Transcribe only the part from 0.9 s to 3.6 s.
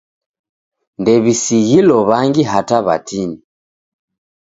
Ndew'isighilo w'angi hata w'atini.